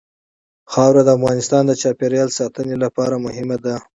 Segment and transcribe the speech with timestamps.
[0.71, 3.75] خاوره د افغانستان د چاپیریال ساتنې لپاره مهم دي.